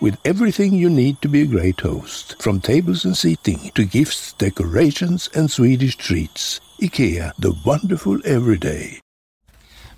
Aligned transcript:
with 0.00 0.16
everything 0.24 0.74
you 0.74 0.88
need 0.90 1.20
to 1.20 1.28
be 1.28 1.42
a 1.42 1.46
great 1.46 1.80
host, 1.80 2.36
from 2.40 2.60
tables 2.60 3.04
and 3.04 3.14
seating 3.14 3.70
to 3.74 3.84
gifts, 3.84 4.34
decorations 4.38 5.28
and 5.34 5.48
Swedish 5.48 5.96
treats. 5.96 6.60
IKEA, 6.80 7.32
the 7.38 7.52
wonderful 7.64 8.18
everyday. 8.24 9.00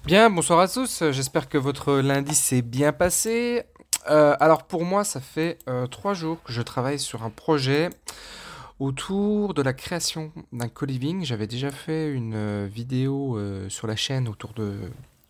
Bien, 0.05 0.31
bonsoir 0.31 0.61
à 0.61 0.69
tous. 0.69 1.03
J'espère 1.11 1.49
que 1.49 1.59
votre 1.59 1.95
lundi 2.01 2.35
s'est 2.35 2.63
bien 2.63 2.93
passé. 2.93 3.65
Euh, 4.09 4.37
alors 4.41 4.65
pour 4.67 4.85
moi, 4.85 5.05
ça 5.05 5.21
fait 5.21 5.59
euh, 5.69 5.87
trois 5.87 6.15
jours 6.15 6.43
que 6.43 6.53
je 6.53 6.63
travaille 6.63 6.99
sur 6.99 7.25
un 7.25 7.31
projet 7.31 7.91
autour 8.79 9.55
de 9.55 9.63
la 9.63 9.73
création 9.73 10.33
d'un 10.53 10.69
co-living. 10.69 11.25
J'avais 11.25 11.47
déjà 11.47 11.71
fait 11.71 12.11
une 12.11 12.35
euh, 12.35 12.69
vidéo 12.71 13.37
euh, 13.37 13.69
sur 13.69 13.87
la 13.87 13.97
chaîne 13.97 14.29
autour 14.29 14.53
de 14.53 14.79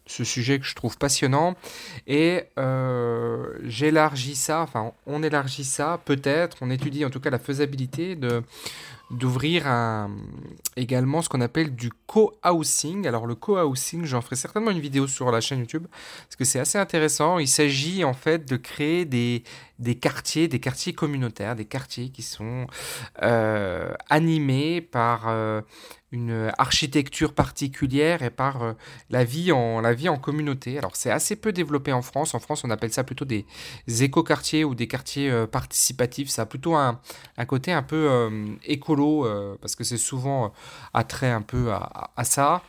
ce 0.09 0.25
sujet 0.25 0.59
que 0.59 0.67
je 0.67 0.75
trouve 0.75 0.99
passionnant. 0.99 1.55
Et 2.07 2.45
euh, 2.59 3.47
j'élargis 3.65 4.35
ça, 4.35 4.63
enfin 4.63 4.93
on 5.07 5.23
élargit 5.23 5.65
ça 5.65 6.01
peut-être, 6.05 6.57
on 6.63 6.71
étudie 6.71 7.05
en 7.05 7.11
tout 7.11 7.21
cas 7.21 7.31
la 7.31 7.39
faisabilité 7.39 8.17
de 8.17 8.43
d'ouvrir 9.11 9.67
également 10.77 11.23
ce 11.23 11.29
qu'on 11.31 11.41
appelle 11.41 11.75
du 11.75 11.91
co-housing. 12.07 13.07
Alors 13.07 13.27
le 13.27 13.35
co-housing, 13.35 14.05
j'en 14.05 14.21
ferai 14.21 14.37
certainement 14.37 14.71
une 14.71 14.81
vidéo 14.81 15.07
sur 15.07 15.31
la 15.31 15.41
chaîne 15.41 15.61
YouTube 15.61 15.87
parce 15.91 16.37
que 16.37 16.45
c'est 16.45 16.59
assez 16.59 16.79
intéressant. 16.79 17.39
Il 17.39 17.49
s'agit 17.49 18.05
en 18.05 18.13
fait 18.13 18.47
de 18.47 18.57
créer 18.57 19.07
des, 19.07 19.45
des 19.79 19.95
quartiers, 19.95 20.49
des 20.49 20.61
quartiers 20.61 20.93
communautaires, 20.93 21.57
des 21.57 21.65
quartiers 21.65 22.11
qui 22.11 22.23
sont 22.23 22.67
euh, 23.23 23.93
animés 24.11 24.83
par 24.83 25.29
euh, 25.29 25.63
une 26.11 26.51
architecture 26.57 27.35
particulière 27.35 28.23
et 28.23 28.31
par 28.31 28.63
euh, 28.63 28.73
la, 29.11 29.25
vie 29.25 29.53
en, 29.53 29.81
la 29.81 29.93
vie 29.93 30.09
en 30.09 30.17
communauté. 30.17 30.79
Alors 30.79 30.97
c'est 30.97 31.11
assez 31.11 31.37
peu 31.37 31.53
développé 31.53 31.93
en 31.93 32.03
France. 32.03 32.35
En 32.35 32.39
France, 32.39 32.65
on 32.65 32.71
appelle 32.71 32.93
ça 32.93 33.05
plutôt 33.05 33.27
des 33.27 33.45
éco-quartiers 33.87 34.65
ou 34.65 34.75
des 34.75 34.89
quartiers 34.89 35.31
euh, 35.31 35.47
participatifs. 35.47 36.31
Ça 36.31 36.43
a 36.43 36.47
plutôt 36.47 36.75
un, 36.75 37.01
un 37.37 37.45
côté 37.45 37.73
un 37.73 37.83
peu 37.83 38.09
euh, 38.11 38.47
écolo, 38.65 39.27
parce 39.61 39.77
que 39.77 39.85
c'est 39.85 39.99
souvent 39.99 40.53
attrait 40.95 41.31
un 41.31 41.43
peu 41.43 41.71
à 41.73 42.25
ça. 42.25 42.63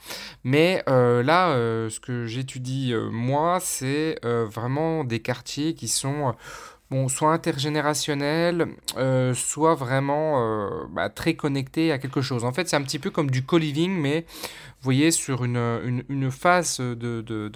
Mais 0.43 0.83
là, 0.87 1.53
ce 1.89 1.99
que 1.99 2.25
j'étudie 2.25 2.93
moi, 3.11 3.59
c'est 3.61 4.19
vraiment 4.23 5.03
des 5.03 5.19
quartiers 5.19 5.73
qui 5.75 5.87
sont 5.87 6.35
bon, 6.89 7.07
soit 7.07 7.33
intergénérationnel, 7.33 8.67
euh, 8.97 9.33
soit 9.33 9.75
vraiment 9.75 10.41
euh, 10.41 10.85
bah, 10.91 11.09
très 11.09 11.35
connecté 11.35 11.91
à 11.91 11.97
quelque 11.97 12.21
chose. 12.21 12.43
En 12.45 12.51
fait, 12.51 12.67
c'est 12.67 12.75
un 12.75 12.83
petit 12.83 12.99
peu 12.99 13.09
comme 13.09 13.29
du 13.29 13.43
co-living, 13.43 13.91
mais 13.91 14.25
vous 14.29 14.83
voyez, 14.83 15.11
sur 15.11 15.43
une, 15.43 16.03
une, 16.09 16.31
phase 16.31 16.79
de 16.79 17.47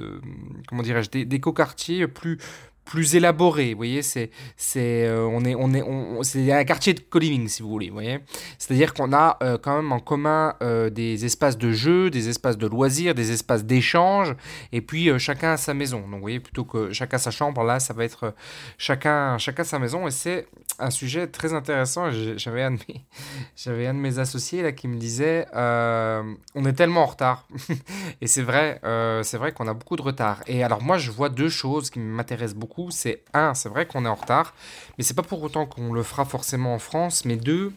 comment 0.67 0.83
dirais-je, 0.83 1.23
d'éco-quartier 1.23 2.07
plus, 2.07 2.37
plus 2.85 3.15
élaboré. 3.15 3.71
Vous 3.71 3.77
voyez, 3.77 4.01
c'est 4.01 4.29
c'est 4.57 5.05
euh, 5.05 5.27
on 5.29 5.43
est 5.45 5.55
on 5.55 5.73
est 5.73 5.81
on, 5.81 6.23
c'est 6.23 6.51
un 6.51 6.63
quartier 6.63 6.93
de 6.93 6.99
co-living 6.99 7.47
si 7.47 7.61
vous 7.61 7.69
voulez. 7.69 7.87
Vous 7.87 7.95
voyez, 7.95 8.19
c'est-à-dire 8.57 8.93
qu'on 8.93 9.13
a 9.13 9.37
euh, 9.41 9.57
quand 9.61 9.75
même 9.75 9.91
en 9.91 9.99
commun 9.99 10.55
euh, 10.61 10.89
des 10.89 11.25
espaces 11.25 11.57
de 11.57 11.71
jeu, 11.71 12.09
des 12.09 12.29
espaces 12.29 12.57
de 12.57 12.67
loisirs, 12.67 13.15
des 13.15 13.31
espaces 13.31 13.63
d'échange, 13.63 14.35
et 14.71 14.81
puis 14.81 15.09
chacun 15.19 15.53
a 15.53 15.57
sa 15.57 15.73
maison. 15.73 16.01
Donc 16.01 16.15
vous 16.15 16.19
voyez, 16.19 16.39
plutôt 16.39 16.65
que 16.65 16.91
chacun 16.91 17.17
sa 17.17 17.31
chambre, 17.31 17.63
là, 17.63 17.79
ça 17.79 17.93
va 17.93 18.03
être 18.03 18.33
chacun 18.77 19.37
chacun 19.37 19.63
sa 19.63 19.79
maison, 19.79 20.07
et 20.07 20.11
c'est 20.11 20.47
un 20.79 20.89
sujet 20.89 21.27
très 21.27 21.53
intéressant. 21.53 22.09
J'avais 22.37 22.63
un 22.63 22.75
un 23.67 23.93
de 23.93 23.99
mes 23.99 24.19
associés 24.19 24.61
là 24.61 24.71
qui 24.71 24.87
me 24.87 24.97
disait, 24.97 25.47
on 25.53 26.65
est 26.65 26.73
tellement 26.73 27.03
en 27.03 27.07
retard, 27.07 27.47
et 28.21 28.27
c'est 28.27 28.41
vrai, 28.41 28.79
c'est 29.23 29.37
vrai 29.37 29.51
qu'on 29.51 29.67
a 29.67 29.73
beaucoup 29.73 29.95
de 29.95 30.01
retard. 30.01 30.41
Et 30.47 30.63
alors 30.63 30.81
moi, 30.81 30.97
je 30.97 31.11
vois 31.11 31.29
deux 31.29 31.49
choses 31.49 31.89
qui 31.89 31.99
m'intéressent 31.99 32.57
beaucoup 32.57 32.83
c'est 32.91 33.23
un, 33.33 33.53
c'est 33.53 33.69
vrai 33.69 33.85
qu'on 33.85 34.05
est 34.05 34.09
en 34.09 34.15
retard, 34.15 34.53
mais 34.97 35.03
c'est 35.03 35.13
pas 35.13 35.23
pour 35.23 35.41
autant 35.43 35.65
qu'on 35.65 35.93
le 35.93 36.03
fera 36.03 36.25
forcément 36.25 36.73
en 36.73 36.79
France, 36.79 37.25
mais 37.25 37.35
deux, 37.35 37.71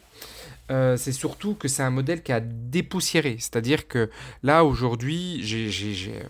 euh, 0.69 0.97
c'est 0.97 1.11
surtout 1.11 1.55
que 1.55 1.67
c'est 1.67 1.83
un 1.83 1.89
modèle 1.89 2.23
qui 2.23 2.31
a 2.31 2.39
dépoussiéré. 2.39 3.37
C'est-à-dire 3.39 3.87
que 3.87 4.09
là, 4.43 4.65
aujourd'hui, 4.65 5.39
j'ai, 5.41 6.21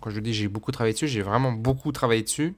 quand 0.00 0.10
je 0.10 0.20
dis 0.20 0.32
j'ai 0.32 0.48
beaucoup 0.48 0.72
travaillé 0.72 0.92
dessus, 0.92 1.08
j'ai 1.08 1.22
vraiment 1.22 1.52
beaucoup 1.52 1.92
travaillé 1.92 2.22
dessus. 2.22 2.54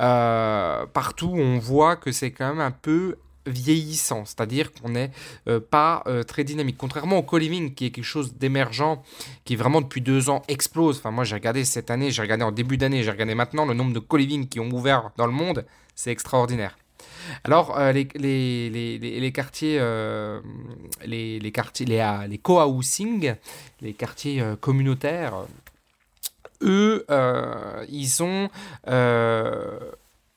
Euh, 0.00 0.86
partout, 0.86 1.32
on 1.34 1.58
voit 1.58 1.96
que 1.96 2.12
c'est 2.12 2.30
quand 2.30 2.48
même 2.48 2.60
un 2.60 2.70
peu 2.70 3.16
vieillissant, 3.46 4.26
c'est-à-dire 4.26 4.70
qu'on 4.70 4.90
n'est 4.90 5.10
euh, 5.48 5.60
pas 5.60 6.04
très 6.26 6.44
dynamique. 6.44 6.76
Contrairement 6.78 7.18
au 7.18 7.22
co-living, 7.22 7.74
qui 7.74 7.86
est 7.86 7.90
quelque 7.90 8.04
chose 8.04 8.34
d'émergent, 8.34 9.02
qui 9.44 9.56
vraiment 9.56 9.80
depuis 9.80 10.02
deux 10.02 10.28
ans 10.28 10.42
explose. 10.46 10.98
Enfin, 10.98 11.10
moi 11.10 11.24
j'ai 11.24 11.36
regardé 11.36 11.64
cette 11.64 11.90
année, 11.90 12.10
j'ai 12.10 12.20
regardé 12.20 12.44
en 12.44 12.52
début 12.52 12.76
d'année, 12.76 13.02
j'ai 13.02 13.10
regardé 13.10 13.34
maintenant 13.34 13.64
le 13.64 13.72
nombre 13.72 13.94
de 13.94 13.98
co-living 13.98 14.46
qui 14.46 14.60
ont 14.60 14.70
ouvert 14.70 15.10
dans 15.16 15.26
le 15.26 15.32
monde, 15.32 15.64
c'est 15.94 16.10
extraordinaire. 16.10 16.76
Alors, 17.44 17.78
euh, 17.78 17.92
les, 17.92 18.08
les, 18.14 18.70
les, 18.70 19.20
les, 19.20 19.32
quartiers, 19.32 19.78
les, 21.04 21.38
les, 21.38 21.52
quartiers, 21.52 21.86
les, 21.86 22.26
les 22.28 22.38
co-housing, 22.38 23.34
les 23.80 23.92
quartiers 23.94 24.42
communautaires, 24.60 25.34
eux, 26.62 27.06
ils 27.88 28.08
sont 28.08 28.50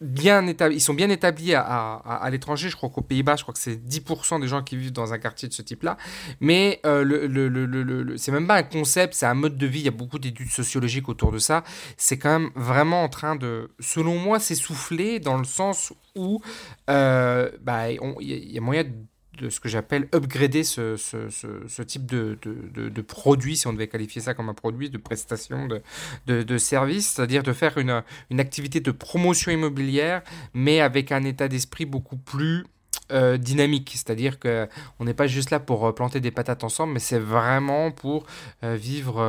bien 0.03 0.45
ils 0.71 0.81
sont 0.81 0.93
bien 0.93 1.09
établis 1.09 1.55
à, 1.55 1.63
à, 1.63 2.29
l'étranger. 2.29 2.69
Je 2.69 2.75
crois 2.75 2.89
qu'aux 2.89 3.01
Pays-Bas, 3.01 3.37
je 3.37 3.43
crois 3.43 3.53
que 3.53 3.59
c'est 3.59 3.75
10% 3.75 4.41
des 4.41 4.47
gens 4.47 4.61
qui 4.61 4.75
vivent 4.75 4.91
dans 4.91 5.13
un 5.13 5.17
quartier 5.17 5.47
de 5.47 5.53
ce 5.53 5.61
type-là. 5.61 5.97
Mais 6.39 6.79
euh, 6.85 7.03
le, 7.03 7.27
le, 7.27 7.47
le, 7.47 8.17
c'est 8.17 8.31
même 8.31 8.47
pas 8.47 8.55
un 8.55 8.63
concept, 8.63 9.13
c'est 9.13 9.25
un 9.25 9.33
mode 9.33 9.57
de 9.57 9.65
vie. 9.65 9.79
Il 9.79 9.85
y 9.85 9.87
a 9.87 9.91
beaucoup 9.91 10.19
d'études 10.19 10.51
sociologiques 10.51 11.09
autour 11.09 11.31
de 11.31 11.39
ça. 11.39 11.63
C'est 11.97 12.17
quand 12.17 12.39
même 12.39 12.49
vraiment 12.55 13.03
en 13.03 13.09
train 13.09 13.35
de, 13.35 13.71
selon 13.79 14.17
moi, 14.17 14.39
s'essouffler 14.39 15.19
dans 15.19 15.37
le 15.37 15.45
sens 15.45 15.93
où 16.15 16.41
euh, 16.89 17.49
bah, 17.61 17.91
il 17.91 18.51
y, 18.51 18.57
a 18.57 18.61
moyen 18.61 18.83
de 18.83 18.91
de 19.39 19.49
ce 19.49 19.59
que 19.59 19.67
j'appelle 19.67 20.07
upgrader 20.13 20.63
ce, 20.63 20.95
ce, 20.95 21.29
ce, 21.29 21.81
type 21.81 22.05
de, 22.05 22.37
de, 22.43 22.89
de, 22.89 23.01
produit, 23.01 23.57
si 23.57 23.67
on 23.67 23.73
devait 23.73 23.87
qualifier 23.87 24.21
ça 24.21 24.33
comme 24.33 24.49
un 24.49 24.53
produit, 24.53 24.89
de 24.89 24.97
prestation, 24.97 25.67
de, 25.67 26.43
de, 26.43 26.57
service, 26.57 27.09
c'est-à-dire 27.09 27.41
de 27.41 27.53
faire 27.53 27.77
une, 27.77 28.03
une 28.29 28.39
activité 28.39 28.79
de 28.79 28.91
promotion 28.91 29.51
immobilière, 29.51 30.21
mais 30.53 30.81
avec 30.81 31.11
un 31.11 31.23
état 31.23 31.47
d'esprit 31.47 31.85
beaucoup 31.85 32.17
plus 32.17 32.65
euh, 33.11 33.37
dynamique, 33.37 33.91
c'est-à-dire 33.93 34.39
que 34.39 34.67
on 34.97 35.03
n'est 35.03 35.13
pas 35.13 35.27
juste 35.27 35.51
là 35.51 35.59
pour 35.59 35.85
euh, 35.85 35.91
planter 35.91 36.21
des 36.21 36.31
patates 36.31 36.63
ensemble, 36.63 36.93
mais 36.93 36.99
c'est 36.99 37.19
vraiment 37.19 37.91
pour 37.91 38.25
euh, 38.63 38.75
vivre 38.75 39.19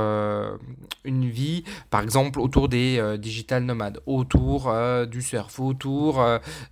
une 1.04 1.28
vie, 1.28 1.64
par 1.90 2.02
exemple 2.02 2.38
autour 2.38 2.68
des 2.68 3.16
digital 3.18 3.64
nomades, 3.64 4.00
autour 4.06 4.72
du 5.06 5.22
surf, 5.22 5.58
autour 5.58 6.24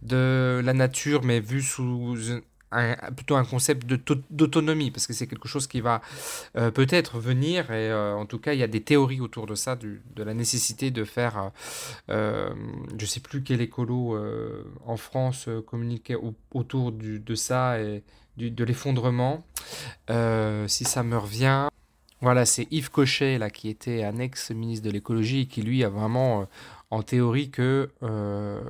de 0.03 0.61
la 0.65 0.73
nature, 0.73 1.23
mais 1.25 1.41
vu 1.41 1.61
sous 1.61 2.17
plutôt 3.17 3.37
un 3.37 3.45
concept 3.45 3.87
d'autonomie, 4.31 4.91
parce 4.91 5.07
que 5.07 5.13
c'est 5.13 5.27
quelque 5.27 5.49
chose 5.49 5.67
qui 5.67 5.81
va 5.81 6.01
euh, 6.57 6.71
peut-être 6.71 7.19
venir, 7.19 7.71
et 7.71 7.91
euh, 7.91 8.15
en 8.15 8.27
tout 8.27 8.39
cas, 8.39 8.55
il 8.55 8.61
y 8.61 8.63
a 8.63 8.69
des 8.69 8.83
théories 8.83 9.21
autour 9.21 9.47
de 9.47 9.55
ça, 9.55 9.77
de 9.77 10.23
la 10.23 10.35
nécessité 10.35 10.91
de 10.91 11.05
faire, 11.05 11.53
euh, 12.11 12.51
je 12.97 13.03
ne 13.03 13.09
sais 13.09 13.21
plus 13.21 13.43
quel 13.43 13.61
écolo 13.61 14.19
en 14.87 14.97
France 14.97 15.49
communiquait 15.67 16.17
autour 16.53 16.93
du, 16.93 17.19
de 17.21 17.35
ça 17.35 17.81
et 17.81 18.03
de 18.37 18.65
l'effondrement. 18.65 19.45
si 20.67 20.85
ça 20.85 21.03
me 21.03 21.17
revient. 21.17 21.69
Voilà, 22.21 22.47
c'est 22.47 22.69
Yves 22.71 22.91
Cochet, 22.91 23.37
là, 23.39 23.51
qui 23.51 23.69
était 23.69 24.05
un 24.05 24.19
ex-ministre 24.19 24.87
de 24.87 24.93
l'écologie, 24.93 25.49
qui 25.49 25.61
lui 25.61 25.83
a 25.83 25.89
vraiment 25.89 26.47
en 26.93 27.03
théorie 27.03 27.49
que 27.49 27.89
euh, 28.03 28.61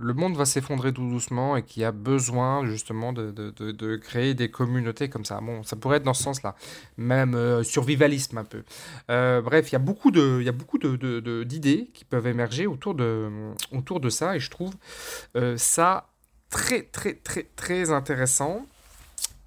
le 0.00 0.14
monde 0.14 0.34
va 0.34 0.46
s'effondrer 0.46 0.94
tout 0.94 1.06
doucement 1.06 1.56
et 1.56 1.62
qu'il 1.62 1.82
y 1.82 1.84
a 1.84 1.92
besoin 1.92 2.64
justement 2.64 3.12
de, 3.12 3.30
de, 3.30 3.50
de, 3.50 3.96
créer 3.96 4.32
des 4.32 4.50
communautés 4.50 5.10
comme 5.10 5.26
ça. 5.26 5.40
Bon, 5.42 5.62
ça 5.62 5.76
pourrait 5.76 5.98
être 5.98 6.04
dans 6.04 6.14
ce 6.14 6.22
sens-là, 6.22 6.56
même 6.96 7.34
euh, 7.34 7.62
survivalisme 7.62 8.38
un 8.38 8.44
peu. 8.44 8.62
Euh, 9.10 9.42
bref, 9.42 9.70
il 9.70 9.74
y 9.74 9.76
a 9.76 9.78
beaucoup 9.78 10.10
de, 10.10 10.38
il 10.40 10.46
y 10.46 10.48
a 10.48 10.52
beaucoup 10.52 10.78
d'idées 10.78 11.90
qui 11.92 12.06
peuvent 12.06 12.26
émerger 12.26 12.66
autour 12.66 12.94
de, 12.94 13.30
autour 13.72 14.00
de 14.00 14.08
ça 14.08 14.36
et 14.36 14.40
je 14.40 14.50
trouve 14.50 14.72
ça 15.56 16.08
très 16.48 16.82
très 16.82 17.12
très 17.12 17.46
très 17.56 17.90
intéressant. 17.90 18.64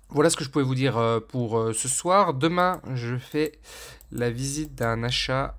Voilà 0.10 0.30
ce 0.30 0.38
que 0.38 0.44
je 0.44 0.52
pouvais 0.52 0.66
vous 0.66 0.76
dire 0.76 1.22
pour 1.30 1.74
ce 1.74 1.88
soir. 1.88 2.36
Demain, 2.36 2.80
je 2.94 3.18
fais 3.18 3.54
la 4.12 4.30
visite 4.30 4.76
d'un 4.76 5.02
achat 5.02 5.58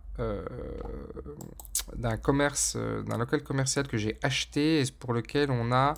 d'un 1.98 2.16
commerce, 2.16 2.74
euh, 2.76 3.02
d'un 3.02 3.18
local 3.18 3.42
commercial 3.42 3.86
que 3.86 3.98
j'ai 3.98 4.16
acheté 4.22 4.80
et 4.80 4.84
pour 4.98 5.12
lequel 5.12 5.50
on 5.50 5.72
a 5.72 5.94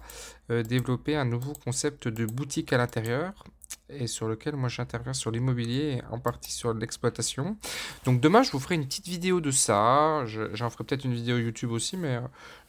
euh, 0.51 0.63
développé 0.63 1.15
un 1.15 1.25
nouveau 1.25 1.53
concept 1.53 2.09
de 2.09 2.25
boutique 2.25 2.73
à 2.73 2.79
l'intérieur 2.79 3.45
et 3.89 4.07
sur 4.07 4.27
lequel 4.27 4.57
moi 4.57 4.69
j'interviens 4.69 5.13
sur 5.13 5.31
l'immobilier 5.31 5.99
et 5.99 6.03
en 6.11 6.19
partie 6.19 6.53
sur 6.53 6.73
l'exploitation. 6.75 7.57
Donc 8.05 8.21
demain 8.21 8.43
je 8.43 8.51
vous 8.51 8.61
ferai 8.61 8.77
une 8.77 8.87
petite 8.87 9.09
vidéo 9.09 9.41
de 9.41 9.51
ça, 9.51 10.25
j'en 10.27 10.71
ferai 10.71 10.85
peut-être 10.85 11.05
une 11.05 11.15
vidéo 11.15 11.39
YouTube 11.39 11.71
aussi, 11.71 11.97
mais 11.97 12.21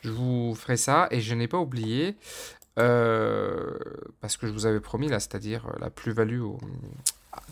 je 0.02 0.12
vous 0.12 0.54
ferai 0.56 0.78
ça 0.78 1.08
et 1.12 1.22
je 1.22 1.34
n'ai 1.34 1.48
pas 1.48 1.60
oublié 1.60 2.18
parce 2.76 4.38
que 4.38 4.48
je 4.48 4.52
vous 4.52 4.66
avais 4.66 4.80
promis 4.80 5.10
là, 5.10 5.20
c'est-à-dire 5.20 5.68
la 5.80 5.90
plus-value 5.92 6.42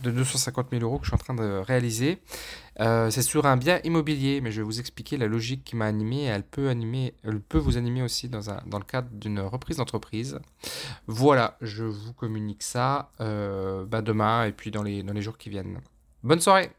de 0.02 0.12
250 0.12 0.68
000 0.72 0.84
euros 0.84 0.98
que 1.00 1.06
je 1.06 1.10
suis 1.10 1.16
en 1.16 1.18
train 1.18 1.34
de 1.34 1.60
réaliser. 1.60 2.20
Euh, 2.80 3.10
c'est 3.10 3.22
sur 3.22 3.46
un 3.46 3.58
bien 3.58 3.80
immobilier, 3.84 4.42
mais 4.42 4.52
je 4.52 4.62
vais 4.62 4.66
vous 4.66 4.80
expliquer 4.80 5.18
la 5.18 5.28
logique 5.28 5.64
qui 5.64 5.76
m'a 5.76 5.86
animé. 5.86 6.24
Elle 6.24 6.44
peut, 6.44 6.70
animer, 6.70 7.14
elle 7.24 7.42
peut 7.42 7.58
vous 7.58 7.78
animer 7.78 8.02
aussi 8.02 8.30
dans, 8.30 8.50
un, 8.50 8.62
dans 8.66 8.80
le 8.80 8.86
cadre 8.86 9.10
d'une 9.12 9.40
reprise 9.42 9.78
d'entreprise. 9.78 10.40
Voilà, 11.08 11.58
je 11.62 11.84
vous 11.84 12.14
communique 12.14 12.64
ça 12.64 13.12
euh, 13.20 13.86
bah 13.86 14.02
demain 14.02 14.46
et 14.46 14.52
puis 14.52 14.72
dans 14.72 14.84
les, 14.84 15.04
dans 15.04 15.14
les 15.14 15.22
jours 15.22 15.38
qui 15.38 15.50
viennent. 15.50 15.80
Bonne 16.24 16.40
soirée 16.42 16.72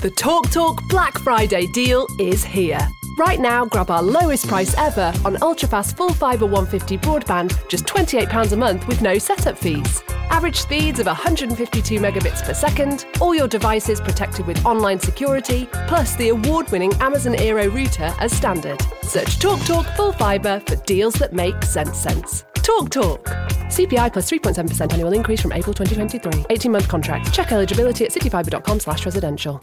The 0.00 0.10
Talk 0.14 0.48
Talk 0.50 0.80
Black 0.88 1.18
Friday 1.18 1.66
deal 1.74 2.06
is 2.20 2.44
here. 2.44 2.78
Right 3.18 3.40
now, 3.40 3.64
grab 3.64 3.90
our 3.90 4.00
lowest 4.00 4.46
price 4.46 4.72
ever 4.78 5.12
on 5.24 5.34
ultrafast 5.36 5.96
full 5.96 6.12
fibre 6.12 6.46
150 6.46 6.98
broadband, 6.98 7.68
just 7.68 7.84
£28 7.86 8.52
a 8.52 8.56
month 8.56 8.86
with 8.86 9.02
no 9.02 9.18
setup 9.18 9.58
fees. 9.58 10.04
Average 10.30 10.56
speeds 10.56 11.00
of 11.00 11.06
152 11.06 11.98
megabits 12.00 12.42
per 12.44 12.54
second, 12.54 13.06
all 13.20 13.34
your 13.34 13.48
devices 13.48 14.00
protected 14.00 14.46
with 14.46 14.64
online 14.64 15.00
security, 15.00 15.68
plus 15.86 16.14
the 16.16 16.28
award 16.28 16.70
winning 16.70 16.92
Amazon 16.94 17.34
Aero 17.36 17.68
router 17.68 18.14
as 18.18 18.36
standard. 18.36 18.80
Search 19.02 19.38
TalkTalk 19.38 19.66
Talk 19.66 19.96
Full 19.96 20.12
Fibre 20.12 20.60
for 20.66 20.76
deals 20.84 21.14
that 21.14 21.32
make 21.32 21.62
sense 21.64 21.98
sense. 21.98 22.44
Talk 22.54 22.90
Talk. 22.90 23.24
CPI 23.68 24.12
plus 24.12 24.30
3.7% 24.30 24.92
annual 24.92 25.12
increase 25.12 25.40
from 25.40 25.52
April 25.52 25.74
2023. 25.74 26.46
18 26.50 26.72
month 26.72 26.88
contract. 26.88 27.32
Check 27.32 27.52
eligibility 27.52 28.04
at 28.04 28.10
cityfibre.com 28.10 28.80
slash 28.80 29.04
residential. 29.04 29.60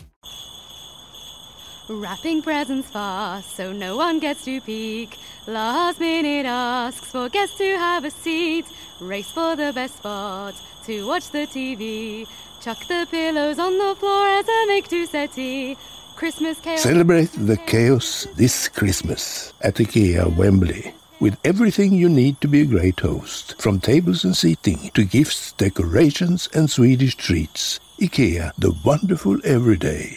Wrapping 1.88 2.42
presents 2.42 2.90
fast 2.90 3.56
so 3.56 3.72
no 3.72 3.96
one 3.96 4.18
gets 4.20 4.44
to 4.46 4.60
peek. 4.60 5.20
Last 5.46 6.00
minute 6.00 6.48
asks 6.48 7.12
for 7.12 7.30
guests 7.30 7.60
to 7.60 7.78
have 7.78 8.04
a 8.04 8.10
seat. 8.10 8.66
Race 9.00 9.30
for 9.30 9.56
the 9.56 9.72
best 9.72 9.98
spot 9.98 10.56
to 10.86 11.06
watch 11.06 11.30
the 11.30 11.46
TV. 11.46 12.28
Chuck 12.60 12.80
the 12.88 13.08
pillows 13.12 13.60
on 13.60 13.78
the 13.78 13.96
floor 14.00 14.28
as 14.28 14.46
I 14.50 14.66
make 14.68 14.88
two 14.88 15.06
settee. 15.06 15.78
Christmas 16.16 16.60
chaos. 16.60 16.82
Celebrate 16.82 17.32
the 17.34 17.58
chaos 17.58 18.26
this 18.36 18.68
Christmas 18.68 19.54
at 19.62 19.76
IKEA 19.76 20.36
Wembley 20.36 20.92
with 21.20 21.38
everything 21.44 21.94
you 21.94 22.10
need 22.10 22.42
to 22.42 22.48
be 22.48 22.62
a 22.62 22.66
great 22.66 23.00
host, 23.00 23.62
from 23.62 23.80
tables 23.80 24.24
and 24.24 24.36
seating 24.36 24.90
to 24.96 25.06
gifts, 25.06 25.52
decorations 25.54 26.50
and 26.54 26.70
Swedish 26.70 27.16
treats. 27.16 27.80
IKEA, 28.00 28.52
the 28.58 28.76
wonderful 28.84 29.38
everyday. 29.46 30.14